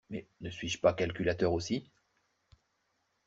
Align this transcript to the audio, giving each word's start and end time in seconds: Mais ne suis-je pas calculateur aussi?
Mais 0.09 0.25
ne 0.39 0.49
suis-je 0.49 0.79
pas 0.79 0.93
calculateur 0.95 1.53
aussi? 1.53 1.91